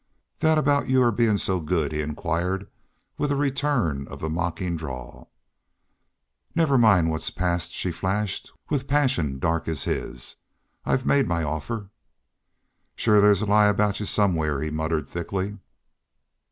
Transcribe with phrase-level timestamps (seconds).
[0.39, 2.67] "That aboot your bein' so good?" he inquired,
[3.19, 5.29] with a return of the mocking drawl.
[6.55, 10.37] "Never mind what's past," she flashed, with passion dark as his.
[10.87, 11.91] "I've made my offer."
[12.95, 15.59] "Shore there's a lie aboot y'u somewhere," he muttered, thickly.